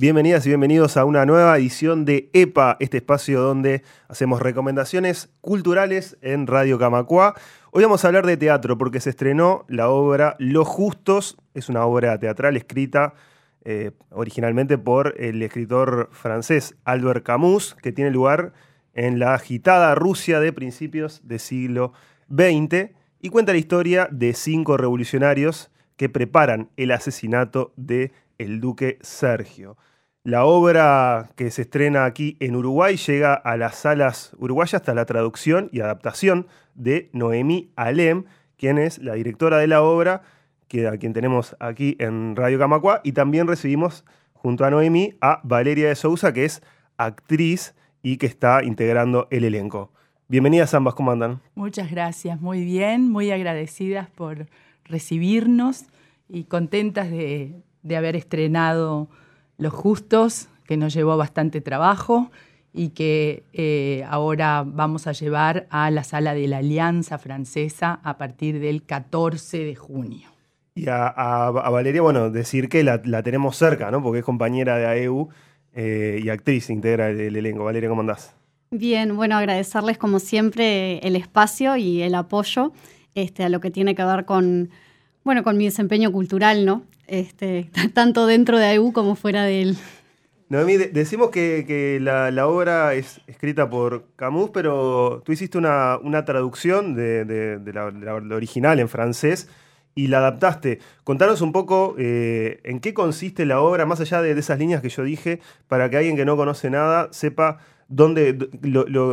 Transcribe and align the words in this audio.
Bienvenidas 0.00 0.46
y 0.46 0.48
bienvenidos 0.48 0.96
a 0.96 1.04
una 1.04 1.26
nueva 1.26 1.58
edición 1.58 2.06
de 2.06 2.30
EPA, 2.32 2.78
este 2.80 2.96
espacio 2.96 3.42
donde 3.42 3.82
hacemos 4.08 4.40
recomendaciones 4.40 5.28
culturales 5.42 6.16
en 6.22 6.46
Radio 6.46 6.78
Camacua. 6.78 7.34
Hoy 7.70 7.82
vamos 7.82 8.02
a 8.02 8.08
hablar 8.08 8.24
de 8.24 8.38
teatro 8.38 8.78
porque 8.78 9.00
se 9.00 9.10
estrenó 9.10 9.66
la 9.68 9.90
obra 9.90 10.36
Los 10.38 10.66
Justos, 10.66 11.36
es 11.52 11.68
una 11.68 11.84
obra 11.84 12.18
teatral 12.18 12.56
escrita 12.56 13.12
eh, 13.66 13.90
originalmente 14.08 14.78
por 14.78 15.16
el 15.18 15.42
escritor 15.42 16.08
francés 16.12 16.76
Albert 16.84 17.22
Camus, 17.22 17.76
que 17.82 17.92
tiene 17.92 18.10
lugar 18.10 18.54
en 18.94 19.18
la 19.18 19.34
agitada 19.34 19.94
Rusia 19.94 20.40
de 20.40 20.54
principios 20.54 21.20
del 21.28 21.40
siglo 21.40 21.92
XX 22.30 22.92
y 23.20 23.28
cuenta 23.28 23.52
la 23.52 23.58
historia 23.58 24.08
de 24.10 24.32
cinco 24.32 24.78
revolucionarios 24.78 25.70
que 25.98 26.08
preparan 26.08 26.70
el 26.78 26.90
asesinato 26.90 27.74
de 27.76 28.12
el 28.38 28.62
duque 28.62 28.98
Sergio. 29.02 29.76
La 30.22 30.44
obra 30.44 31.30
que 31.34 31.50
se 31.50 31.62
estrena 31.62 32.04
aquí 32.04 32.36
en 32.40 32.54
Uruguay 32.54 32.96
llega 32.98 33.32
a 33.32 33.56
las 33.56 33.76
salas 33.76 34.36
uruguayas 34.38 34.74
hasta 34.74 34.92
la 34.92 35.06
traducción 35.06 35.70
y 35.72 35.80
adaptación 35.80 36.46
de 36.74 37.08
Noemí 37.14 37.70
Alem, 37.74 38.24
quien 38.58 38.76
es 38.76 38.98
la 38.98 39.14
directora 39.14 39.56
de 39.56 39.66
la 39.66 39.80
obra, 39.80 40.20
que, 40.68 40.86
a 40.86 40.98
quien 40.98 41.14
tenemos 41.14 41.56
aquí 41.58 41.96
en 41.98 42.36
Radio 42.36 42.58
Camacua, 42.58 43.00
y 43.02 43.12
también 43.12 43.46
recibimos 43.46 44.04
junto 44.34 44.66
a 44.66 44.70
Noemí 44.70 45.14
a 45.22 45.40
Valeria 45.42 45.88
de 45.88 45.94
Sousa, 45.94 46.34
que 46.34 46.44
es 46.44 46.62
actriz 46.98 47.74
y 48.02 48.18
que 48.18 48.26
está 48.26 48.62
integrando 48.62 49.26
el 49.30 49.44
elenco. 49.44 49.90
Bienvenidas 50.28 50.74
ambas, 50.74 50.92
¿cómo 50.92 51.12
andan? 51.12 51.40
Muchas 51.54 51.90
gracias, 51.90 52.38
muy 52.42 52.62
bien, 52.62 53.10
muy 53.10 53.30
agradecidas 53.30 54.10
por 54.10 54.48
recibirnos 54.84 55.86
y 56.28 56.44
contentas 56.44 57.10
de, 57.10 57.62
de 57.82 57.96
haber 57.96 58.16
estrenado 58.16 59.08
los 59.60 59.72
Justos, 59.72 60.48
que 60.66 60.76
nos 60.76 60.92
llevó 60.92 61.16
bastante 61.16 61.60
trabajo 61.60 62.30
y 62.72 62.90
que 62.90 63.44
eh, 63.52 64.04
ahora 64.08 64.64
vamos 64.66 65.06
a 65.06 65.12
llevar 65.12 65.66
a 65.70 65.90
la 65.90 66.04
sala 66.04 66.34
de 66.34 66.46
la 66.48 66.58
Alianza 66.58 67.18
Francesa 67.18 68.00
a 68.02 68.16
partir 68.16 68.60
del 68.60 68.82
14 68.82 69.58
de 69.58 69.74
junio. 69.74 70.28
Y 70.74 70.86
a, 70.88 71.50
Valeria, 71.50 72.00
bueno, 72.00 72.30
decir 72.30 72.68
que 72.68 72.84
la, 72.84 73.22
tenemos 73.22 73.56
cerca, 73.56 73.90
¿no? 73.90 74.02
Porque 74.02 74.20
es 74.20 74.24
compañera 74.24 74.78
de 74.78 74.86
AEU 74.86 75.28
eh, 75.74 76.20
y 76.22 76.28
actriz, 76.30 76.70
integra 76.70 77.10
el, 77.10 77.36
elenco. 77.36 77.64
Valeria, 77.64 77.88
¿cómo 77.88 78.00
andás? 78.00 78.34
Bien, 78.70 79.16
bueno, 79.16 79.36
agradecerles 79.36 79.98
como 79.98 80.20
siempre 80.20 80.98
el 80.98 81.16
espacio 81.16 81.76
y 81.76 82.02
el 82.02 82.14
apoyo 82.14 82.72
este, 83.16 83.42
a 83.42 83.48
lo 83.48 83.60
que 83.60 83.72
tiene 83.72 83.96
que 83.96 84.04
ver 84.04 84.24
con, 84.24 84.70
bueno, 85.24 85.42
con 85.42 85.56
mi 85.56 85.64
desempeño 85.64 86.12
cultural, 86.12 86.64
¿no? 86.64 86.84
Este, 87.10 87.70
tanto 87.94 88.26
dentro 88.26 88.58
de 88.58 88.66
AEU 88.66 88.92
como 88.92 89.14
fuera 89.16 89.44
de 89.44 89.62
él. 89.62 89.78
Noemí, 90.48 90.76
decimos 90.78 91.30
que, 91.30 91.98
la, 92.00 92.46
obra 92.48 92.94
es 92.94 93.20
escrita 93.28 93.70
por 93.70 94.06
Camus, 94.16 94.50
pero 94.50 95.22
tú 95.24 95.30
hiciste 95.30 95.58
una, 95.58 96.24
traducción 96.24 96.94
de, 96.94 97.60
la, 97.72 98.14
original 98.34 98.80
en 98.80 98.88
francés 98.88 99.48
y 99.94 100.08
la 100.08 100.18
adaptaste. 100.18 100.80
Contanos 101.04 101.40
un 101.40 101.52
poco 101.52 101.94
eh, 101.98 102.60
en 102.64 102.80
qué 102.80 102.94
consiste 102.94 103.46
la 103.46 103.60
obra, 103.60 103.86
más 103.86 104.00
allá 104.00 104.22
de, 104.22 104.32
esas 104.32 104.58
líneas 104.58 104.82
que 104.82 104.88
yo 104.88 105.04
dije, 105.04 105.40
para 105.68 105.88
que 105.88 105.98
alguien 105.98 106.16
que 106.16 106.24
no 106.24 106.36
conoce 106.36 106.68
nada 106.68 107.08
sepa 107.12 107.58
dónde, 107.86 108.36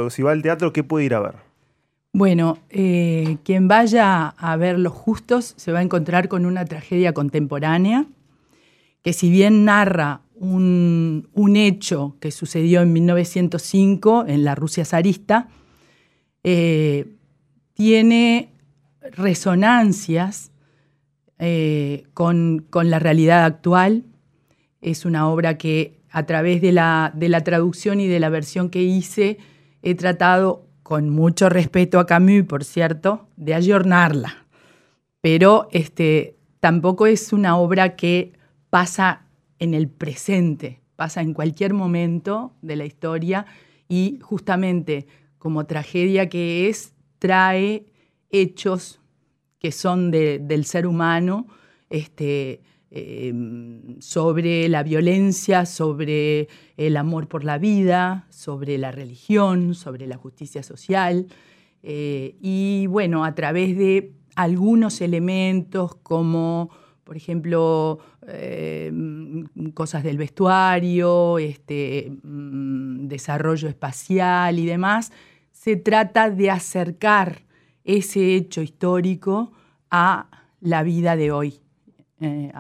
si 0.10 0.24
va 0.24 0.32
al 0.32 0.42
teatro, 0.42 0.74
qué 0.74 0.84
puede 0.84 1.06
ir 1.06 1.14
a 1.14 1.20
ver. 1.20 1.47
Bueno, 2.18 2.58
eh, 2.72 3.38
quien 3.44 3.68
vaya 3.68 4.30
a 4.30 4.56
ver 4.56 4.80
Los 4.80 4.94
Justos 4.94 5.54
se 5.56 5.72
va 5.72 5.78
a 5.78 5.82
encontrar 5.84 6.30
con 6.30 6.48
una 6.48 6.66
tragedia 6.66 7.14
contemporánea 7.14 8.08
que 9.04 9.14
si 9.14 9.30
bien 9.30 9.66
narra 9.66 10.22
un, 10.34 11.28
hecho 11.56 12.16
que 12.20 12.32
sucedió 12.32 12.82
en 12.82 12.92
1905 12.92 14.26
en 14.28 14.44
la 14.44 14.56
Rusia 14.56 14.84
zarista, 14.84 15.50
eh, 16.44 17.06
tiene 17.76 18.50
resonancias 19.16 20.52
eh, 21.38 22.08
con, 22.16 22.66
la 22.72 22.98
realidad 22.98 23.46
actual. 23.46 24.06
Es 24.82 25.06
una 25.06 25.30
obra 25.30 25.60
que 25.60 26.00
a 26.10 26.26
través 26.26 26.64
de 26.64 26.72
la, 26.72 27.12
de 27.14 27.30
la 27.30 27.44
traducción 27.44 28.00
y 28.00 28.08
de 28.08 28.20
la 28.20 28.30
versión 28.30 28.72
que 28.72 28.82
hice 28.82 29.38
he 29.84 29.94
tratado 29.94 30.67
con 30.88 31.10
mucho 31.10 31.50
respeto 31.50 32.00
a 32.00 32.06
Camus, 32.06 32.44
por 32.44 32.64
cierto, 32.64 33.28
de 33.36 33.54
ayornarla. 33.54 34.46
Pero 35.20 35.68
este, 35.74 36.38
tampoco 36.62 37.08
es 37.08 37.34
una 37.34 37.58
obra 37.58 37.98
que 37.98 38.32
pasa 38.70 39.26
en 39.60 39.74
el 39.74 39.90
presente, 39.90 40.80
pasa 40.96 41.20
en 41.20 41.34
cualquier 41.34 41.74
momento 41.74 42.54
de 42.62 42.78
la 42.78 42.86
historia 42.86 43.46
y 43.90 44.20
justamente 44.22 45.08
como 45.38 45.66
tragedia 45.66 46.30
que 46.30 46.70
es, 46.70 46.94
trae 47.20 47.88
hechos 48.30 49.02
que 49.60 49.74
son 49.74 50.10
del 50.10 50.64
ser 50.64 50.88
humano, 50.88 51.48
este, 51.90 52.62
Em, 52.90 54.00
sobre 54.00 54.70
la 54.70 54.82
violencia, 54.82 55.66
sobre 55.66 56.48
el 56.78 56.96
amor 56.96 57.28
por 57.28 57.44
la 57.44 57.58
vida, 57.58 58.26
sobre 58.30 58.78
la 58.78 58.92
religión, 58.92 59.76
sobre 59.76 60.08
la 60.08 60.16
justicia 60.16 60.64
social. 60.64 61.28
Eh, 61.84 62.38
y 62.40 62.88
bueno, 62.88 63.26
a 63.26 63.36
través 63.36 63.78
de 63.78 64.14
algunos 64.36 65.02
elementos 65.02 65.96
como, 65.96 66.70
por 67.04 67.18
ejemplo, 67.18 68.00
em, 68.26 69.44
cosas 69.74 70.04
del 70.04 70.18
vestuario, 70.18 71.40
este, 71.40 72.10
mm, 72.24 73.08
desarrollo 73.08 73.68
espacial 73.68 74.60
y 74.60 74.66
demás, 74.66 75.12
se 75.52 75.76
trata 75.76 76.30
de 76.30 76.52
acercar 76.52 77.44
ese 77.84 78.36
hecho 78.36 78.62
histórico 78.62 79.52
a 79.92 80.30
la 80.62 80.84
vida 80.84 81.18
de 81.18 81.32
hoy. 81.32 81.67
Eh, 82.20 82.52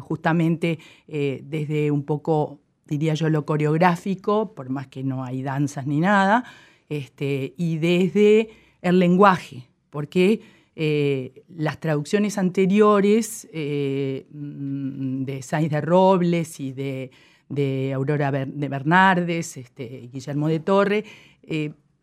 justamente 0.00 0.80
eh, 1.06 1.40
desde 1.44 1.92
un 1.92 2.02
poco, 2.02 2.58
diría 2.86 3.14
yo, 3.14 3.28
lo 3.30 3.46
coreográfico, 3.46 4.52
por 4.52 4.68
más 4.68 4.88
que 4.88 5.04
no 5.04 5.22
hay 5.22 5.42
danzas 5.42 5.86
ni 5.86 6.00
nada, 6.00 6.44
este, 6.88 7.54
y 7.56 7.78
desde 7.78 8.50
el 8.82 8.98
lenguaje, 8.98 9.68
porque 9.90 10.40
eh, 10.74 11.44
las 11.48 11.78
traducciones 11.78 12.36
anteriores 12.36 13.48
mm, 13.52 15.22
de 15.22 15.42
Sainz 15.42 15.70
de 15.70 15.80
Robles 15.80 16.58
y 16.58 16.72
de, 16.72 17.92
Aurora 17.94 18.32
de 18.32 18.68
Bernardes, 18.68 19.56
este, 19.56 20.08
Guillermo 20.12 20.48
de 20.48 20.58
Torre, 20.58 21.04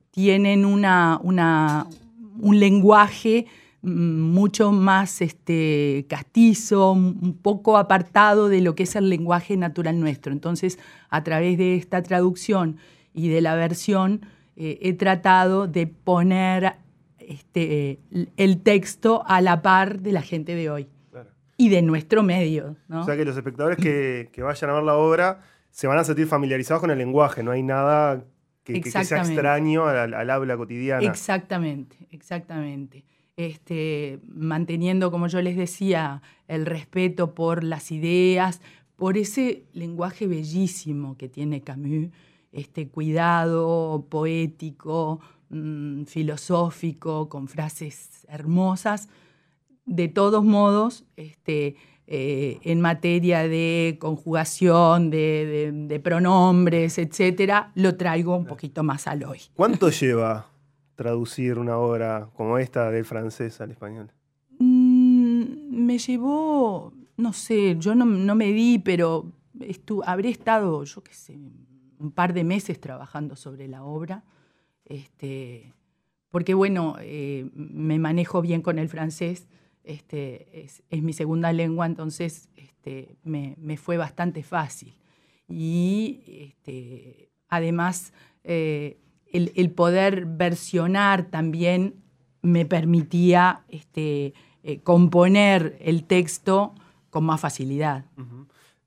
tienen 0.10 0.64
una, 0.64 1.20
un 1.22 2.60
lenguaje 2.60 3.46
mucho 3.84 4.72
más 4.72 5.22
este, 5.22 6.06
castizo, 6.08 6.94
un 6.94 7.38
poco 7.42 7.78
apartado 7.78 8.48
de 8.48 8.62
lo 8.62 8.76
que 8.76 8.84
es 8.84 8.96
el 8.96 9.10
lenguaje 9.10 9.58
natural 9.58 10.00
nuestro. 10.00 10.32
Entonces, 10.32 10.80
a 11.10 11.24
través 11.24 11.58
de 11.58 11.76
esta 11.76 12.02
traducción 12.02 12.78
y 13.14 13.28
de 13.28 13.42
la 13.42 13.56
versión, 13.56 14.26
eh, 14.56 14.80
he 14.82 14.94
tratado 14.94 15.68
de 15.68 15.88
poner 15.88 16.76
este, 17.20 18.00
el 18.38 18.62
texto 18.62 19.24
a 19.28 19.42
la 19.42 19.62
par 19.62 20.00
de 20.00 20.14
la 20.14 20.22
gente 20.22 20.56
de 20.56 20.70
hoy 20.70 20.88
y 21.58 21.68
de 21.68 21.82
nuestro 21.82 22.24
medio. 22.24 22.78
O 22.90 23.04
sea 23.04 23.18
que 23.18 23.26
los 23.26 23.36
espectadores 23.36 23.78
que, 23.78 24.30
vayan 24.42 24.70
a 24.70 24.74
ver 24.74 24.84
la 24.84 24.96
obra 24.96 25.42
se 25.72 25.88
van 25.88 25.98
a 25.98 26.06
sentir 26.06 26.28
familiarizados 26.28 26.80
con 26.80 26.92
el 26.92 26.98
lenguaje, 26.98 27.44
no 27.44 27.52
hay 27.52 27.64
nada 27.64 28.24
que, 28.64 28.82
sea 28.90 29.02
extraño 29.02 29.88
al 29.88 30.30
habla 30.30 30.56
cotidiana. 30.56 31.06
Exactamente, 31.06 31.98
exactamente 32.12 33.04
este, 33.38 34.20
manteniendo, 34.28 35.12
como 35.12 35.28
yo 35.28 35.42
les 35.42 35.58
decía, 35.58 36.22
el 36.48 36.66
respeto 36.66 37.34
por 37.34 37.64
las 37.64 37.92
ideas, 37.92 38.62
por 38.96 39.18
ese 39.18 39.66
lenguaje 39.74 40.28
bellísimo 40.28 41.18
que 41.18 41.30
tiene 41.30 41.62
Camus, 41.62 42.10
este 42.52 42.88
cuidado 42.88 44.06
poético, 44.10 45.20
mm, 45.50 46.04
filosófico, 46.04 47.28
con 47.28 47.48
frases 47.48 48.26
hermosas. 48.30 49.10
De 49.86 50.08
todos 50.08 50.46
modos, 50.46 51.04
este, 51.18 51.76
eh, 52.06 52.60
en 52.64 52.80
materia 52.80 53.48
de 53.48 53.98
conjugación, 54.00 55.10
de, 55.10 56.00
pronombres, 56.04 56.98
etcétera, 56.98 57.72
lo 57.76 57.96
traigo 57.96 58.36
un 58.36 58.46
poquito 58.46 58.84
más 58.84 59.08
al 59.08 59.24
hoy. 59.24 59.40
¿Cuánto 59.56 59.90
lleva 59.90 60.53
traducir 61.04 61.60
una 61.60 61.78
obra 61.78 62.30
como 62.34 62.58
esta 62.58 62.90
del 62.90 63.04
francés 63.04 63.60
al 63.60 63.72
español? 63.72 64.10
Mm, 64.58 65.86
me 65.86 65.98
llevó, 65.98 66.94
no 67.18 67.34
sé, 67.34 67.76
yo 67.78 67.94
no, 67.94 68.06
me 68.36 68.54
di, 68.54 68.80
pero 68.80 69.34
habré 70.06 70.30
estado, 70.30 70.86
yo 70.86 71.04
qué 71.04 71.14
sé, 71.14 71.38
un 72.00 72.12
par 72.12 72.34
de 72.34 72.46
meses 72.46 72.80
trabajando 72.80 73.36
sobre 73.36 73.68
la 73.68 73.84
obra. 73.84 74.24
Este, 74.86 75.74
porque 76.30 76.54
bueno, 76.54 76.96
eh, 77.02 77.50
me 77.54 78.00
manejo 78.00 78.42
bien 78.42 78.62
con 78.62 78.80
el 78.80 78.88
francés, 78.88 79.50
este, 79.84 80.64
es, 80.64 81.04
mi 81.04 81.12
segunda 81.12 81.52
lengua, 81.52 81.86
entonces 81.86 82.50
este, 82.56 83.18
me, 83.24 83.56
me, 83.58 83.76
fue 83.76 83.98
bastante 83.98 84.42
fácil. 84.42 84.96
y 85.50 86.24
este, 86.26 87.30
además 87.50 88.14
eh, 88.44 89.03
el, 89.34 89.72
poder 89.72 90.26
versionar 90.26 91.26
también 91.26 91.96
me 92.42 92.66
permitía 92.66 93.64
este, 93.68 94.34
eh, 94.64 94.80
componer 94.82 95.78
el 95.82 96.04
texto 96.04 96.76
con 97.10 97.26
más 97.26 97.42
facilidad. 97.42 98.06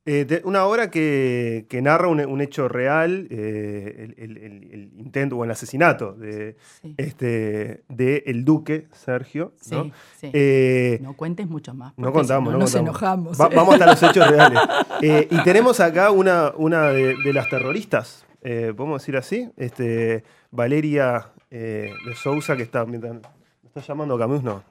Eh, 0.09 0.41
una 0.45 0.65
obra 0.67 0.89
que, 0.89 1.67
narra 1.83 2.07
un, 2.07 2.41
hecho 2.41 2.69
real, 2.69 3.27
eh, 3.29 4.15
el, 4.17 4.93
intento 4.97 5.37
o 5.37 5.43
el 5.43 5.51
asesinato 5.51 6.13
de, 6.13 6.57
este, 6.97 7.83
de 7.89 8.23
el 8.27 8.45
duque 8.45 8.87
Sergio. 8.93 9.53
¿no? 9.73 9.91
Eh, 10.23 11.01
no 11.03 11.15
cuentes 11.15 11.49
mucho 11.49 11.75
más. 11.75 11.93
No 11.97 12.13
contamos, 12.13 12.53
no, 12.53 12.61
nos 12.61 12.75
enojamos. 12.77 13.37
vamos 13.37 13.75
hasta 13.75 13.87
los 13.87 14.03
hechos 14.05 14.31
reales. 14.31 14.61
y 15.03 15.43
tenemos 15.43 15.81
acá 15.81 16.13
una, 16.13 16.53
una 16.57 16.91
de, 16.91 17.33
las 17.33 17.49
terroristas, 17.49 18.25
podemos 18.41 19.03
decir 19.03 19.17
así, 19.17 19.51
este, 19.57 20.23
Valeria 20.53 21.33
de 21.51 22.15
Sousa, 22.15 22.57
que 22.57 22.63
está... 22.63 22.87
¿Me 22.87 22.99
está 23.65 23.81
llamando 23.81 24.17
Camus? 24.17 24.43
No. 24.43 24.63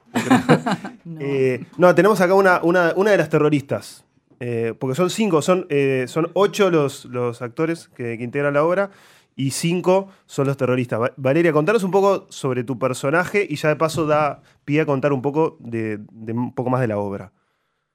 no. 1.78 1.94
tenemos 1.94 2.20
acá 2.20 2.34
una, 2.34 2.60
una, 2.62 2.92
una 2.96 3.10
de 3.10 3.18
las 3.18 3.28
terroristas. 3.28 4.05
Eh, 4.40 4.74
porque 4.78 4.94
son 4.94 5.10
cinco, 5.10 5.40
son, 5.40 5.66
eh, 5.70 6.04
son 6.08 6.30
ocho 6.34 6.70
los, 6.70 7.06
los 7.06 7.40
actores 7.40 7.88
que, 7.88 8.14
integran 8.14 8.54
la 8.54 8.64
obra 8.64 8.90
y 9.34 9.50
cinco 9.50 10.08
son 10.26 10.46
los 10.46 10.56
terroristas. 10.56 11.12
Valeria, 11.16 11.52
contanos 11.52 11.84
un 11.84 11.90
poco 11.90 12.26
sobre 12.30 12.64
tu 12.64 12.78
personaje 12.78 13.46
y 13.48 13.56
ya 13.56 13.68
de 13.68 13.76
paso 13.76 14.06
da 14.06 14.42
pie 14.64 14.82
a 14.82 14.86
contar 14.86 15.12
un 15.12 15.22
poco 15.22 15.56
de, 15.60 16.00
un 16.10 16.52
poco 16.54 16.70
más 16.70 16.80
de 16.80 16.88
la 16.88 16.98
obra. 16.98 17.32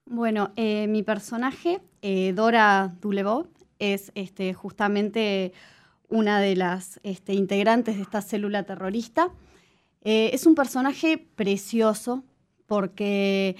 Bueno, 0.06 0.52
eh, 0.56 0.86
mi 0.88 1.02
personaje, 1.02 1.80
Dora 2.34 2.92
Dulevot, 3.00 3.48
es 3.78 4.12
este, 4.14 4.52
justamente 4.54 5.52
una 6.08 6.40
de 6.40 6.56
las 6.56 7.00
este, 7.02 7.34
integrantes 7.34 7.96
de 7.96 8.02
esta 8.02 8.20
célula 8.20 8.64
terrorista. 8.64 9.30
es 10.02 10.46
un 10.46 10.54
personaje 10.54 11.18
precioso 11.18 12.24
porque 12.66 13.56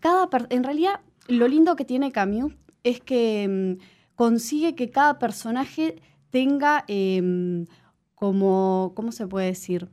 cada 0.00 0.28
en 0.50 0.62
realidad 0.62 1.00
lo 1.30 1.48
lindo 1.48 1.76
que 1.76 1.84
tiene 1.84 2.12
Camus 2.12 2.54
es 2.84 3.00
que 3.00 3.76
mm, 3.78 3.82
consigue 4.14 4.74
que 4.74 4.90
cada 4.90 5.18
personaje 5.18 5.96
tenga 6.30 6.84
em, 6.88 7.66
como, 8.14 8.92
¿cómo 8.94 9.12
se 9.12 9.26
puede 9.26 9.46
decir? 9.46 9.88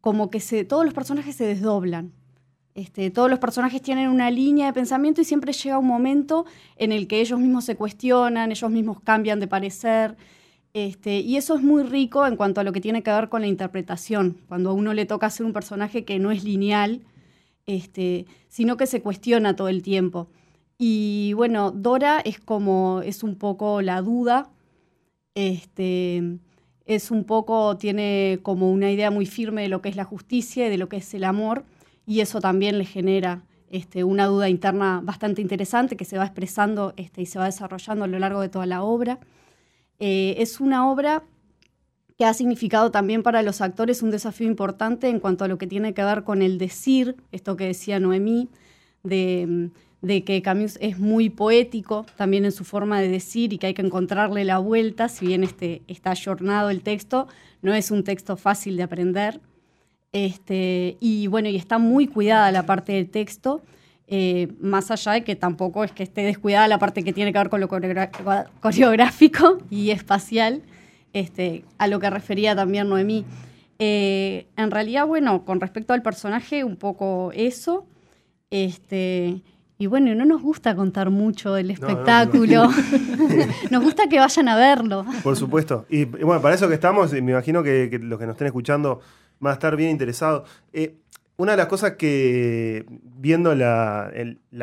Como 0.00 0.30
que 0.30 0.40
se, 0.40 0.64
todos 0.64 0.84
los 0.84 0.94
personajes 0.94 1.36
se 1.36 1.46
desdoblan. 1.46 2.12
Este, 2.74 3.10
todos 3.10 3.28
los 3.28 3.38
personajes 3.38 3.82
tienen 3.82 4.08
una 4.08 4.30
línea 4.30 4.66
de 4.66 4.72
pensamiento 4.72 5.20
y 5.20 5.24
siempre 5.24 5.52
llega 5.52 5.78
un 5.78 5.86
momento 5.86 6.46
en 6.76 6.90
el 6.90 7.06
que 7.06 7.20
ellos 7.20 7.38
mismos 7.38 7.66
se 7.66 7.76
cuestionan, 7.76 8.50
ellos 8.50 8.70
mismos 8.70 9.00
cambian 9.02 9.40
de 9.40 9.46
parecer. 9.46 10.16
Este, 10.72 11.20
y 11.20 11.36
eso 11.36 11.54
es 11.54 11.62
muy 11.62 11.82
rico 11.82 12.26
en 12.26 12.36
cuanto 12.36 12.62
a 12.62 12.64
lo 12.64 12.72
que 12.72 12.80
tiene 12.80 13.02
que 13.02 13.10
ver 13.10 13.28
con 13.28 13.42
la 13.42 13.46
interpretación. 13.46 14.38
Cuando 14.48 14.70
a 14.70 14.72
uno 14.72 14.94
le 14.94 15.04
toca 15.04 15.26
hacer 15.26 15.44
un 15.44 15.52
personaje 15.52 16.04
que 16.04 16.18
no 16.18 16.30
es 16.30 16.44
lineal, 16.44 17.02
este, 17.66 18.26
sino 18.48 18.76
que 18.78 18.86
se 18.86 19.02
cuestiona 19.02 19.54
todo 19.54 19.68
el 19.68 19.82
tiempo. 19.82 20.28
Y 20.84 21.32
bueno, 21.34 21.70
Dora 21.70 22.18
es 22.24 22.40
como, 22.40 23.02
es 23.04 23.22
un 23.22 23.36
poco 23.36 23.82
la 23.82 24.02
duda, 24.02 24.50
este, 25.36 26.40
es 26.86 27.12
un 27.12 27.22
poco, 27.22 27.76
tiene 27.76 28.40
como 28.42 28.68
una 28.68 28.90
idea 28.90 29.12
muy 29.12 29.24
firme 29.24 29.62
de 29.62 29.68
lo 29.68 29.80
que 29.80 29.90
es 29.90 29.94
la 29.94 30.02
justicia 30.02 30.66
y 30.66 30.70
de 30.70 30.78
lo 30.78 30.88
que 30.88 30.96
es 30.96 31.14
el 31.14 31.22
amor, 31.22 31.64
y 32.04 32.18
eso 32.18 32.40
también 32.40 32.78
le 32.78 32.84
genera 32.84 33.44
este, 33.70 34.02
una 34.02 34.26
duda 34.26 34.48
interna 34.48 35.00
bastante 35.04 35.40
interesante 35.40 35.96
que 35.96 36.04
se 36.04 36.18
va 36.18 36.24
expresando 36.24 36.94
este, 36.96 37.22
y 37.22 37.26
se 37.26 37.38
va 37.38 37.44
desarrollando 37.44 38.04
a 38.04 38.08
lo 38.08 38.18
largo 38.18 38.40
de 38.40 38.48
toda 38.48 38.66
la 38.66 38.82
obra. 38.82 39.20
Eh, 40.00 40.34
es 40.38 40.58
una 40.58 40.90
obra 40.90 41.22
que 42.18 42.24
ha 42.24 42.34
significado 42.34 42.90
también 42.90 43.22
para 43.22 43.42
los 43.42 43.60
actores 43.60 44.02
un 44.02 44.10
desafío 44.10 44.48
importante 44.48 45.08
en 45.08 45.20
cuanto 45.20 45.44
a 45.44 45.48
lo 45.48 45.58
que 45.58 45.68
tiene 45.68 45.94
que 45.94 46.02
ver 46.02 46.24
con 46.24 46.42
el 46.42 46.58
decir, 46.58 47.14
esto 47.30 47.56
que 47.56 47.66
decía 47.66 48.00
Noemí, 48.00 48.48
de 49.04 49.70
de 50.02 50.24
que 50.24 50.42
Camus 50.42 50.76
es 50.80 50.98
muy 50.98 51.30
poético 51.30 52.04
también 52.16 52.44
en 52.44 52.52
su 52.52 52.64
forma 52.64 53.00
de 53.00 53.08
decir 53.08 53.52
y 53.52 53.58
que 53.58 53.68
hay 53.68 53.74
que 53.74 53.82
encontrarle 53.82 54.44
la 54.44 54.58
vuelta, 54.58 55.08
si 55.08 55.26
bien 55.26 55.44
este, 55.44 55.82
está 55.86 56.10
ayornado 56.10 56.70
el 56.70 56.82
texto, 56.82 57.28
no 57.62 57.72
es 57.72 57.90
un 57.92 58.02
texto 58.02 58.36
fácil 58.36 58.76
de 58.76 58.82
aprender. 58.82 59.40
Este, 60.12 60.98
y 61.00 61.28
bueno, 61.28 61.48
y 61.48 61.56
está 61.56 61.78
muy 61.78 62.08
cuidada 62.08 62.50
la 62.52 62.66
parte 62.66 62.92
del 62.92 63.08
texto, 63.08 63.62
eh, 64.08 64.48
más 64.60 64.90
allá 64.90 65.12
de 65.12 65.24
que 65.24 65.36
tampoco 65.36 65.84
es 65.84 65.92
que 65.92 66.02
esté 66.02 66.22
descuidada 66.22 66.68
la 66.68 66.78
parte 66.78 67.02
que 67.04 67.12
tiene 67.12 67.32
que 67.32 67.38
ver 67.38 67.48
con 67.48 67.60
lo 67.60 67.68
coreográfico 67.68 69.58
y 69.70 69.90
espacial, 69.90 70.62
este, 71.12 71.64
a 71.78 71.86
lo 71.86 72.00
que 72.00 72.10
refería 72.10 72.54
también 72.56 72.88
Noemí. 72.88 73.24
Eh, 73.78 74.46
en 74.56 74.70
realidad, 74.70 75.06
bueno, 75.06 75.44
con 75.44 75.60
respecto 75.60 75.94
al 75.94 76.02
personaje, 76.02 76.64
un 76.64 76.76
poco 76.76 77.30
eso. 77.34 77.86
Este, 78.50 79.40
y 79.82 79.86
bueno, 79.88 80.14
no 80.14 80.24
nos 80.24 80.40
gusta 80.40 80.76
contar 80.76 81.10
mucho 81.10 81.54
del 81.54 81.72
espectáculo. 81.72 82.68
nos 83.70 83.82
gusta 83.82 84.08
que 84.08 84.20
vayan 84.20 84.46
a 84.46 84.54
verlo. 84.54 85.04
Por 85.24 85.36
supuesto. 85.36 85.86
Y, 85.88 86.04
bueno, 86.04 86.40
para 86.40 86.54
eso 86.54 86.68
que 86.68 86.74
estamos, 86.74 87.10
me 87.12 87.32
imagino 87.32 87.64
que, 87.64 87.90
los 88.00 88.16
que 88.16 88.26
nos 88.26 88.34
estén 88.34 88.46
escuchando 88.46 89.00
van 89.40 89.50
a 89.50 89.54
estar 89.54 89.74
bien 89.74 89.90
interesados. 89.90 90.48
Eh, 90.72 90.94
una 91.36 91.50
de 91.52 91.56
las 91.56 91.66
cosas 91.66 91.94
que, 91.94 92.86
viendo 93.16 93.56
la, 93.56 94.12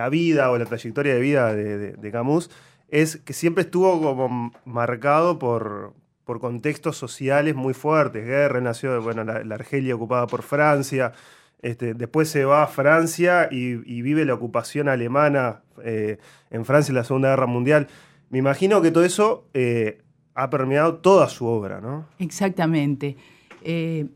vida 0.10 0.51
o 0.51 0.57
la 0.57 0.66
trayectoria 0.66 1.16
de 1.16 1.19
vida 1.19 1.54
de, 1.54 2.12
Camus, 2.13 2.50
es 2.88 3.18
que 3.18 3.33
siempre 3.33 3.63
estuvo 3.63 4.01
como 4.01 4.54
marcado 4.63 5.38
por, 5.38 5.95
por 6.24 6.39
contextos 6.39 6.95
sociales 6.95 7.56
muy 7.56 7.74
fuertes. 7.74 8.25
Guerra, 8.25 8.62
nació 8.62 9.01
bueno, 9.01 9.25
la 9.25 9.56
Argelia 9.56 9.95
ocupada 9.95 10.27
por 10.27 10.44
Francia, 10.44 11.12
este, 11.61 11.94
después 11.94 12.29
se 12.29 12.45
va 12.45 12.63
a 12.63 12.67
Francia 12.67 13.50
y, 13.51 13.75
vive 14.01 14.23
la 14.25 14.33
ocupación 14.33 14.88
alemana 14.88 15.61
eh, 15.83 16.17
en 16.51 16.65
Francia 16.65 16.91
en 16.91 16.95
la 16.95 17.03
Segunda 17.03 17.29
Guerra 17.29 17.47
Mundial. 17.47 17.88
Me 18.29 18.38
imagino 18.38 18.81
que 18.81 18.91
todo 18.91 19.03
eso 19.03 19.47
eh, 19.53 20.01
ha 20.35 20.50
permeado 20.50 20.95
toda 20.97 21.27
su 21.27 21.45
obra, 21.45 21.81
¿no? 21.81 22.07
Exactamente. 22.17 23.17
Eh, 23.61 24.07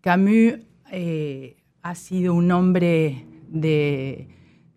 Camus 0.00 0.60
ha 1.82 1.94
sido 1.94 2.34
un 2.34 2.50
hombre 2.52 3.24
de, 3.48 4.28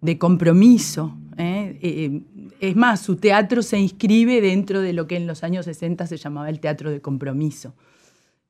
de 0.01 0.17
compromiso. 0.17 1.15
es 1.37 2.75
más, 2.75 3.01
su 3.01 3.17
teatro 3.17 3.61
se 3.61 3.77
inscribe 3.77 4.41
dentro 4.41 4.81
de 4.81 4.93
lo 4.93 5.05
que 5.05 5.17
en 5.17 5.27
los 5.27 5.43
años 5.43 5.65
60 5.65 6.07
se 6.07 6.17
llamaba 6.17 6.49
el 6.49 6.59
teatro 6.59 6.89
de 6.89 7.01
compromiso. 7.01 7.75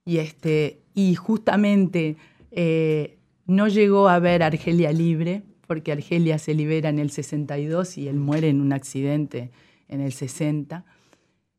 Y, 0.06 0.20
este, 0.20 0.80
y 0.94 1.16
justamente 1.16 2.16
no 3.46 3.68
llegó 3.68 4.10
a 4.10 4.20
ver 4.20 4.44
Argelia 4.44 4.92
libre, 4.92 5.44
porque 5.68 5.92
Argelia 5.92 6.38
se 6.38 6.54
libera 6.54 6.90
en 6.90 7.00
el 7.00 7.12
62 7.12 7.98
y 7.98 8.08
él 8.08 8.18
muere 8.18 8.50
en 8.50 8.62
un 8.62 8.74
accidente 8.74 9.52
en 9.88 10.02
el 10.02 10.14
60. 10.14 10.86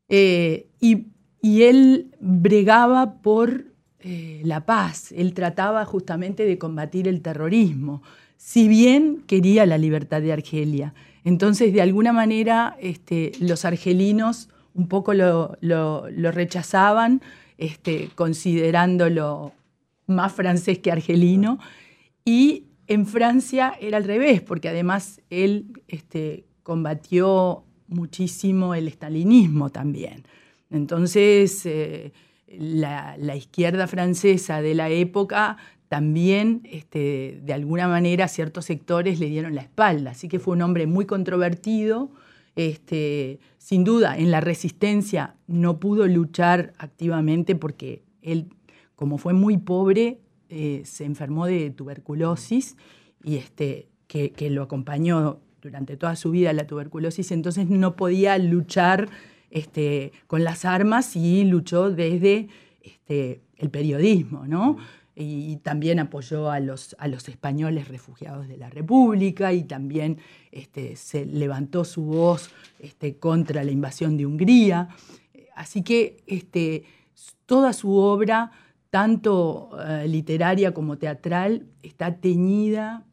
Eh, 0.09 0.67
y, 0.79 1.07
él 1.41 2.13
bregaba 2.19 3.21
por 3.21 3.65
eh, 4.01 4.41
la 4.43 4.65
paz, 4.65 5.13
él 5.13 5.33
trataba 5.33 5.85
justamente 5.85 6.45
de 6.45 6.57
combatir 6.57 7.07
el 7.07 7.21
terrorismo, 7.21 8.01
si 8.35 8.67
bien 8.67 9.23
quería 9.27 9.65
la 9.65 9.77
libertad 9.77 10.21
de 10.21 10.33
Argelia. 10.33 10.93
Entonces, 11.23 11.73
de 11.73 11.81
alguna 11.81 12.11
manera, 12.11 12.75
este, 12.81 13.31
los 13.39 13.63
argelinos 13.63 14.49
un 14.73 14.87
poco 14.87 15.13
lo, 15.13 15.57
rechazaban, 16.11 17.21
este, 17.57 18.09
considerándolo 18.13 19.53
más 20.07 20.33
francés 20.33 20.79
que 20.79 20.91
argelino. 20.91 21.59
Y 22.25 22.65
en 22.87 23.05
Francia 23.05 23.73
era 23.79 23.97
al 23.97 24.05
revés, 24.05 24.41
porque 24.41 24.69
además 24.69 25.21
él 25.29 25.81
este, 25.87 26.45
combatió 26.63 27.63
muchísimo 27.87 28.73
el 28.73 28.87
estalinismo 28.87 29.69
también. 29.69 30.23
Entonces, 30.69 31.65
eh, 31.65 32.11
la, 32.47 33.35
izquierda 33.35 33.87
francesa 33.87 34.61
de 34.61 34.73
la 34.73 34.89
época 34.89 35.57
también, 35.87 36.61
este, 36.65 37.39
de 37.43 37.53
alguna 37.53 37.87
manera, 37.87 38.27
ciertos 38.27 38.65
sectores 38.65 39.19
le 39.19 39.27
dieron 39.27 39.55
la 39.55 39.61
espalda. 39.61 40.11
Así 40.11 40.27
que 40.27 40.39
fue 40.39 40.55
un 40.55 40.61
hombre 40.61 40.87
muy 40.87 41.05
controvertido. 41.05 42.11
Este, 42.55 43.39
sin 43.57 43.83
duda, 43.83 44.17
en 44.17 44.31
la 44.31 44.41
resistencia 44.41 45.35
no 45.47 45.79
pudo 45.79 46.07
luchar 46.07 46.73
activamente 46.77 47.55
porque 47.55 48.03
él 48.21 48.47
como 48.97 49.17
fue 49.17 49.33
muy 49.33 49.57
pobre, 49.57 50.19
eh, 50.49 50.81
se 50.83 51.05
enfermó 51.05 51.45
de 51.45 51.69
tuberculosis 51.69 52.75
y 53.23 53.37
este, 53.37 53.87
que, 54.07 54.33
lo 54.49 54.63
acompañó 54.63 55.39
durante 55.61 55.95
toda 55.95 56.17
su 56.17 56.31
vida 56.31 56.51
la 56.51 56.67
tuberculosis, 56.67 57.31
entonces 57.31 57.69
no 57.69 57.95
podía 57.95 58.37
luchar 58.37 59.07
este, 59.51 60.11
con 60.27 60.43
las 60.43 60.65
armas 60.65 61.15
y 61.15 61.45
luchó 61.45 61.91
desde 61.91 62.49
este, 62.81 63.41
el 63.57 63.69
periodismo, 63.69 64.45
¿no? 64.47 64.77
y, 65.19 65.57
también 65.57 65.99
apoyó 65.99 66.51
a 66.51 66.59
los, 66.59 66.95
a 66.99 67.07
los 67.07 67.27
españoles 67.27 67.87
refugiados 67.87 68.47
de 68.47 68.57
la 68.57 68.69
República 68.69 69.51
y 69.53 69.63
también 69.63 70.19
este, 70.51 70.95
se 70.95 71.25
levantó 71.25 71.85
su 71.85 72.03
voz 72.03 72.51
este, 72.79 73.17
contra 73.17 73.63
la 73.63 73.71
invasión 73.71 74.15
de 74.17 74.25
Hungría. 74.25 74.89
Así 75.55 75.81
que 75.81 76.17
este, 76.27 76.83
toda 77.47 77.73
su 77.73 77.95
obra, 77.95 78.51
tanto 78.97 79.69
eh, 79.87 80.07
literaria 80.07 80.73
como 80.73 80.97
teatral, 80.97 81.67
está 81.83 82.15
teñida 82.15 83.05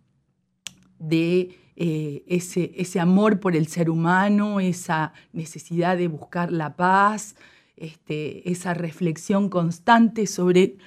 de 0.98 1.58
eh, 1.76 2.24
ese, 2.26 2.72
ese, 2.74 3.00
amor 3.00 3.38
por 3.38 3.54
el 3.54 3.66
ser 3.66 3.90
humano, 3.90 4.60
esa 4.60 5.12
necesidad 5.34 5.98
de 5.98 6.08
buscar 6.08 6.50
la 6.52 6.74
paz, 6.74 7.36
este, 7.76 8.50
esa 8.50 8.72
reflexión 8.72 9.50
constante 9.50 10.26
sobre 10.26 10.78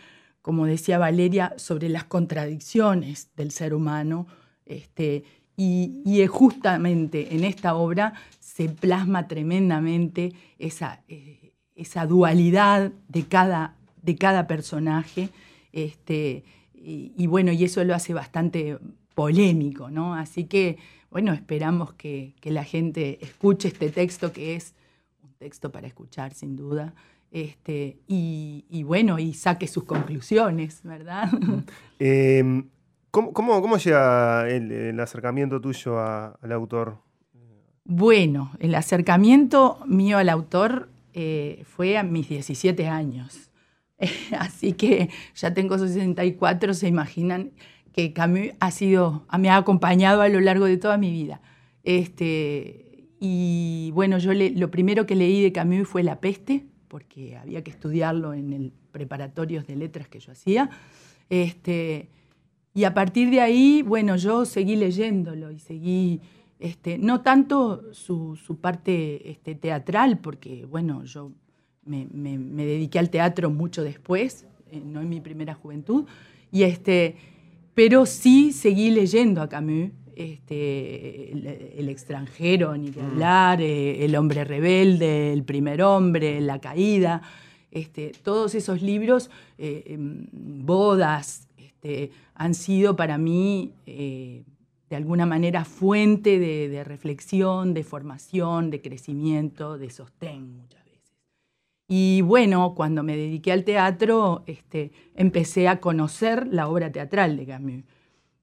como 0.42 0.66
decía 0.66 0.98
Valeria, 0.98 1.54
sobre 1.58 1.90
las 1.90 2.06
contradicciones 2.06 3.30
del 3.36 3.52
ser 3.52 3.76
humano. 3.76 4.26
Este, 4.66 5.26
y, 5.56 6.26
justamente 6.28 7.36
en 7.36 7.44
esta 7.44 7.76
obra 7.76 8.14
se 8.40 8.68
plasma 8.70 9.28
tremendamente 9.28 10.34
esa, 10.58 11.04
eh, 11.08 11.54
esa 11.76 12.08
dualidad 12.08 12.92
de 13.10 13.24
cada, 13.26 13.77
de 14.08 14.16
cada 14.16 14.48
personaje. 14.48 15.30
Este, 15.72 16.44
y, 16.74 17.28
bueno, 17.28 17.52
y 17.52 17.66
eso 17.66 17.84
lo 17.84 17.94
hace 17.94 18.14
bastante 18.14 18.80
polémico, 19.14 19.92
¿no? 19.92 20.16
Así 20.16 20.46
que, 20.46 20.78
bueno, 21.12 21.34
esperamos 21.34 21.94
que, 21.94 22.34
que 22.40 22.50
la 22.50 22.64
gente 22.64 23.20
escuche 23.22 23.68
este 23.68 23.90
texto, 23.90 24.32
que 24.32 24.56
es 24.56 24.74
un 25.22 25.34
texto 25.34 25.72
para 25.72 25.88
escuchar, 25.88 26.34
sin 26.34 26.56
duda, 26.56 26.94
este, 27.32 27.98
y, 28.08 28.84
bueno, 28.84 29.20
y 29.20 29.34
saque 29.34 29.68
sus 29.68 29.84
conclusiones, 29.84 30.82
¿verdad? 30.84 31.30
Em, 32.00 32.70
¿cómo, 33.12 33.78
llega 33.78 34.48
el, 34.50 35.00
acercamiento 35.00 35.60
tuyo 35.60 36.00
al 36.00 36.52
autor? 36.52 37.00
Bueno, 37.84 38.52
el 38.60 38.76
acercamiento 38.76 39.80
mío 39.86 40.18
al 40.18 40.30
autor 40.30 40.90
eh, 41.14 41.64
fue 41.66 41.98
a 41.98 42.04
mis 42.04 42.30
17 42.30 42.88
años. 42.88 43.47
Así 44.40 44.74
que 44.74 45.10
ya 45.36 45.54
tengo 45.54 45.78
64, 45.78 46.74
se 46.74 46.88
imaginan 46.88 47.52
que 47.94 48.14
Camus 48.14 48.50
ha 48.60 48.72
sido, 48.72 49.26
me 49.40 49.50
ha 49.50 49.58
acompañado 49.58 50.22
a 50.22 50.30
lo 50.30 50.40
largo 50.40 50.66
de 50.66 50.78
toda 50.78 50.98
mi 50.98 51.12
vida. 51.12 51.42
Este, 51.84 53.08
y 53.20 53.92
bueno, 53.94 54.20
yo 54.20 54.32
lo 54.34 54.70
primero 54.70 55.06
que 55.06 55.16
leí 55.16 55.42
de 55.42 55.52
Camus 55.52 55.88
fue 55.88 56.04
La 56.04 56.20
peste, 56.20 56.66
porque 56.88 57.38
había 57.38 57.64
que 57.64 57.72
estudiarlo 57.72 58.34
en 58.34 58.54
el 58.54 58.74
preparatorios 58.92 59.66
de 59.68 59.76
letras 59.76 60.08
que 60.08 60.20
yo 60.20 60.32
hacía. 60.32 60.70
Este, 61.30 62.10
y 62.74 62.84
a 62.84 62.94
partir 62.94 63.30
de 63.30 63.42
ahí, 63.42 63.82
bueno, 63.82 64.16
yo 64.16 64.46
seguí 64.46 64.76
leyéndolo 64.76 65.52
y 65.52 65.60
seguí, 65.60 66.22
este, 66.60 66.98
no 66.98 67.22
tanto 67.22 67.94
su, 67.94 68.38
parte 68.62 69.32
este, 69.32 69.56
teatral, 69.56 70.20
porque, 70.20 70.66
bueno, 70.66 71.04
yo 71.04 71.32
me, 71.88 72.06
dediqué 72.66 73.00
al 73.00 73.10
teatro 73.10 73.50
mucho 73.50 73.84
después, 73.84 74.46
eh, 74.72 74.82
no 74.84 75.02
en 75.02 75.10
mi 75.10 75.22
primera 75.22 75.54
juventud, 75.54 76.06
y 76.52 76.64
este, 76.64 77.16
pero 77.74 78.06
sí 78.06 78.52
seguí 78.52 78.92
leyendo 78.92 79.42
a 79.42 79.50
Camus 79.50 79.92
este, 80.18 81.32
el, 81.80 81.90
extranjero, 81.90 82.76
ni 82.76 82.90
que 82.90 83.02
mm. 83.02 83.06
hablar, 83.06 83.62
eh, 83.62 84.04
El 84.04 84.16
hombre 84.16 84.44
rebelde, 84.44 85.32
El 85.32 85.44
primer 85.44 85.84
hombre, 85.84 86.42
La 86.42 86.60
caída, 86.60 87.22
este, 87.70 88.14
todos 88.24 88.56
esos 88.56 88.82
libros, 88.82 89.30
eh, 89.60 89.84
em, 89.86 90.26
bodas, 90.66 91.48
este, 91.58 92.10
han 92.34 92.56
sido 92.56 92.96
para 92.96 93.20
mí 93.20 93.74
eh, 93.86 94.44
de 94.90 94.96
alguna 94.96 95.28
manera 95.28 95.66
fuente 95.66 96.40
de, 96.40 96.84
reflexión, 96.84 97.76
de 97.76 97.84
formación, 97.84 98.72
de 98.72 98.82
crecimiento, 98.82 99.78
de 99.78 99.90
sostén. 99.92 100.62
Y 101.88 102.22
bueno, 102.22 102.74
cuando 102.76 103.02
me 103.02 103.16
dediqué 103.16 103.52
al 103.52 103.64
teatro, 103.64 104.44
este, 104.46 104.92
empecé 105.16 105.68
a 105.68 105.80
conocer 105.80 106.48
la 106.48 106.68
obra 106.68 106.92
teatral 106.92 107.38
de 107.38 107.46
Camus 107.46 107.84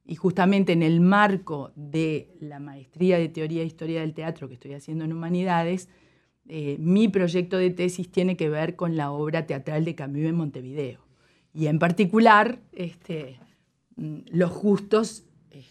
y 0.06 0.16
justamente 0.16 0.72
en 0.72 0.82
el 0.82 1.00
marco 1.00 1.72
de 1.76 2.28
la 2.40 2.60
maestría 2.60 3.18
de 3.18 3.28
teoría 3.28 3.62
e 3.62 3.66
historia 3.66 4.00
del 4.00 4.14
teatro 4.14 4.48
que 4.48 4.54
estoy 4.54 4.74
haciendo 4.74 5.04
en 5.04 5.12
humanidades, 5.12 5.88
eh, 6.46 6.76
mi 6.78 7.08
proyecto 7.08 7.56
de 7.56 7.70
tesis 7.70 8.10
tiene 8.10 8.36
que 8.36 8.50
ver 8.50 8.76
con 8.76 8.96
la 8.96 9.10
obra 9.10 9.46
teatral 9.46 9.84
de 9.84 9.94
Camus 9.94 10.24
en 10.24 10.34
Montevideo. 10.36 11.00
Y 11.54 11.68
en 11.68 11.78
particular, 11.78 12.60
este, 12.72 13.38
mm, 13.96 14.18
Los 14.30 14.50
Justos, 14.50 15.24
eh, 15.50 15.64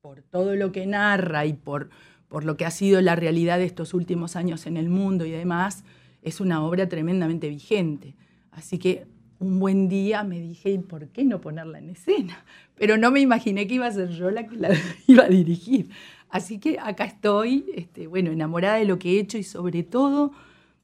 por 0.00 0.22
todo 0.22 0.56
lo 0.56 0.72
que 0.72 0.86
narra 0.86 1.44
y 1.44 1.52
por, 1.52 1.90
por 2.28 2.44
lo 2.44 2.56
que 2.56 2.64
ha 2.64 2.70
sido 2.70 3.02
la 3.02 3.16
realidad 3.16 3.58
de 3.58 3.64
estos 3.64 3.92
últimos 3.92 4.34
años 4.34 4.66
en 4.66 4.78
el 4.78 4.88
mundo 4.88 5.26
y 5.26 5.30
demás, 5.30 5.84
es 6.22 6.40
una 6.40 6.64
obra 6.64 6.88
tremendamente 6.88 7.48
vigente. 7.48 8.14
Así 8.50 8.78
que 8.78 9.06
un 9.38 9.60
buen 9.60 9.88
día 9.88 10.24
me 10.24 10.40
dije, 10.40 10.70
¿y 10.70 10.78
por 10.78 11.08
qué 11.08 11.24
no 11.24 11.40
ponerla 11.40 11.78
en 11.78 11.90
escena? 11.90 12.44
Pero 12.74 12.96
no 12.96 13.10
me 13.10 13.20
imaginé 13.20 13.66
que 13.66 13.74
iba 13.74 13.86
a 13.86 13.92
ser 13.92 14.10
yo 14.10 14.30
la 14.30 14.46
que 14.46 14.56
la 14.56 14.70
iba 15.06 15.24
a 15.24 15.28
dirigir. 15.28 15.90
Así 16.30 16.58
que 16.58 16.78
acá 16.78 17.04
estoy, 17.04 17.66
este, 17.74 18.06
bueno, 18.06 18.30
enamorada 18.30 18.76
de 18.76 18.84
lo 18.84 18.98
que 18.98 19.16
he 19.16 19.20
hecho 19.20 19.38
y 19.38 19.42
sobre 19.42 19.82
todo 19.82 20.32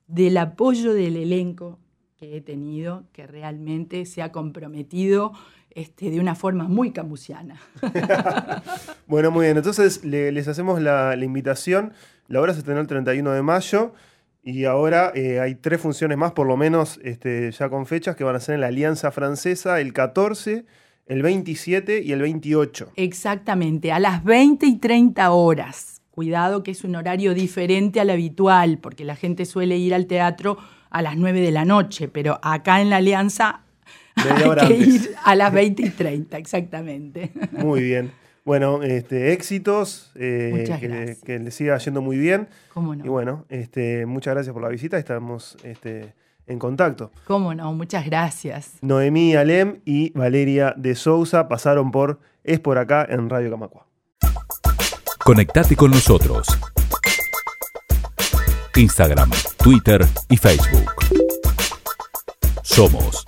del 0.06 0.36
apoyo 0.36 0.94
del 0.94 1.16
elenco 1.16 1.78
que 2.16 2.36
he 2.36 2.40
tenido, 2.40 3.04
que 3.12 3.26
realmente 3.26 4.06
se 4.06 4.22
ha 4.22 4.32
comprometido 4.32 5.32
este, 5.70 6.10
de 6.10 6.20
una 6.20 6.34
forma 6.34 6.68
muy 6.68 6.92
camusiana. 6.92 7.60
bueno, 9.06 9.30
muy 9.30 9.46
bien. 9.46 9.56
Entonces 9.56 10.04
les 10.04 10.48
hacemos 10.48 10.80
la, 10.80 11.16
la 11.16 11.24
invitación. 11.24 11.92
La 12.28 12.40
obra 12.40 12.52
se 12.52 12.60
estrenó 12.60 12.80
el 12.80 12.86
31 12.86 13.32
de 13.32 13.42
mayo. 13.42 13.92
Y 14.46 14.66
ahora 14.66 15.10
eh, 15.14 15.40
hay 15.40 15.54
tres 15.54 15.80
funciones 15.80 16.18
más, 16.18 16.32
por 16.32 16.46
lo 16.46 16.58
menos 16.58 17.00
este, 17.02 17.50
ya 17.50 17.70
con 17.70 17.86
fechas, 17.86 18.14
que 18.14 18.24
van 18.24 18.36
a 18.36 18.40
ser 18.40 18.56
en 18.56 18.60
la 18.60 18.66
Alianza 18.66 19.10
Francesa 19.10 19.80
el 19.80 19.94
14, 19.94 20.66
el 21.06 21.22
27 21.22 22.02
y 22.02 22.12
el 22.12 22.20
28. 22.20 22.92
Exactamente, 22.96 23.90
a 23.90 23.98
las 23.98 24.22
20 24.22 24.66
y 24.66 24.76
30 24.76 25.30
horas. 25.30 26.02
Cuidado 26.10 26.62
que 26.62 26.72
es 26.72 26.84
un 26.84 26.94
horario 26.94 27.32
diferente 27.32 28.00
al 28.00 28.10
habitual, 28.10 28.78
porque 28.78 29.04
la 29.04 29.16
gente 29.16 29.46
suele 29.46 29.78
ir 29.78 29.94
al 29.94 30.06
teatro 30.06 30.58
a 30.90 31.00
las 31.00 31.16
9 31.16 31.40
de 31.40 31.50
la 31.50 31.64
noche, 31.64 32.08
pero 32.08 32.38
acá 32.42 32.82
en 32.82 32.90
la 32.90 32.96
Alianza 32.96 33.62
hay 34.14 34.68
que 34.68 34.76
ir 34.76 35.14
a 35.24 35.34
las 35.34 35.54
20 35.54 35.82
y 35.86 35.90
30, 35.90 36.36
exactamente. 36.38 37.32
Muy 37.52 37.82
bien. 37.82 38.12
Bueno, 38.44 38.82
este, 38.82 39.32
éxitos, 39.32 40.12
eh, 40.16 41.16
que, 41.24 41.38
les 41.38 41.54
siga 41.54 41.78
yendo 41.78 42.02
muy 42.02 42.18
bien. 42.18 42.48
¿Cómo 42.74 42.94
no? 42.94 43.04
Y 43.04 43.08
bueno, 43.08 43.46
este, 43.48 44.04
muchas 44.04 44.34
gracias 44.34 44.52
por 44.52 44.62
la 44.62 44.68
visita, 44.68 44.98
estamos 44.98 45.56
este, 45.64 46.14
en 46.46 46.58
contacto. 46.58 47.10
¿Cómo 47.26 47.54
no? 47.54 47.72
Muchas 47.72 48.04
gracias. 48.04 48.72
Noemí 48.82 49.34
Alem 49.34 49.80
y 49.86 50.10
Valeria 50.10 50.74
de 50.76 50.94
Sousa 50.94 51.48
pasaron 51.48 51.90
por 51.90 52.20
Es 52.42 52.60
por 52.60 52.76
acá 52.76 53.06
en 53.08 53.30
Radio 53.30 53.50
Camacua. 53.50 53.86
Conectate 55.24 55.74
con 55.74 55.90
nosotros. 55.90 56.46
Instagram, 58.76 59.30
Twitter 59.56 60.04
y 60.28 60.36
Facebook. 60.36 60.90
Somos 62.62 63.24